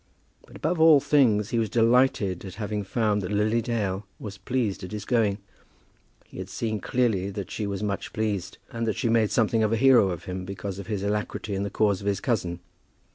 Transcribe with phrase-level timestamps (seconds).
[0.47, 4.83] But above all things he was delighted at having found that Lily Dale was pleased
[4.83, 5.37] at his going.
[6.25, 9.71] He had seen clearly that she was much pleased, and that she made something of
[9.71, 12.61] a hero of him because of his alacrity in the cause of his cousin.